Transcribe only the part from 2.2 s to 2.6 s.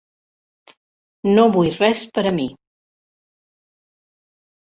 a mi.